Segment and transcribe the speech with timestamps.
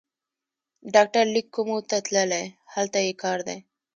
[0.93, 3.57] ډاکټر لېک کومو ته تللی، هلته یې کار دی.